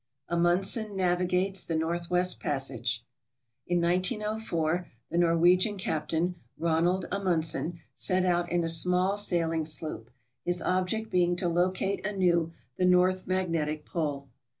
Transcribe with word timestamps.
Amundsen 0.29 0.95
Navigates 0.95 1.63
the 1.63 1.75
Northwest 1.75 2.39
Passage 2.39 3.05
In 3.67 3.79
1904 3.81 4.87
the 5.11 5.17
Norwegian 5.19 5.77
Capt. 5.77 6.15
Ronald 6.57 7.05
Amundsen 7.11 7.81
set 7.93 8.25
out 8.25 8.51
in 8.51 8.63
a 8.63 8.67
small 8.67 9.15
sailing 9.15 9.63
sloop, 9.63 10.09
his 10.43 10.59
object 10.59 11.11
being 11.11 11.35
to 11.35 11.47
locate 11.47 12.03
anew 12.03 12.51
the 12.77 12.85
north 12.85 13.27
magnetic 13.27 13.85
pole. 13.85 14.27